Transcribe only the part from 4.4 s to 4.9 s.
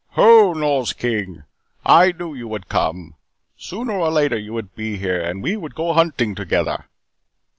would